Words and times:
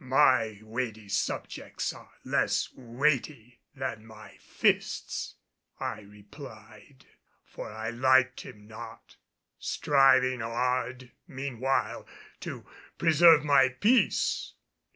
"My 0.03 0.59
weighty 0.63 1.09
subjects 1.09 1.93
are 1.93 2.09
less 2.23 2.69
weighty 2.73 3.61
than 3.75 4.03
my 4.03 4.35
fists," 4.39 5.35
I 5.79 5.99
replied, 5.99 7.05
for 7.45 7.71
I 7.71 7.91
liked 7.91 8.41
him 8.41 8.65
not, 8.65 9.17
striving 9.59 10.39
hard 10.39 11.11
meanwhile 11.27 12.07
to 12.39 12.65
preserve 12.97 13.43
my 13.45 13.69
peace. 13.79 14.55